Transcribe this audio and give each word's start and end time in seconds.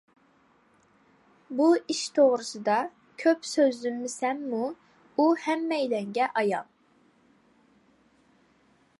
بۇ 1.57 1.65
ئىش 1.93 1.99
توغرىسىدا 2.15 2.77
كۆپ 3.23 3.45
سۆزلىمىسەممۇ، 3.49 4.61
ئۇ 4.71 5.27
ھەممەيلەنگە 5.43 6.31
ئايان. 6.41 6.73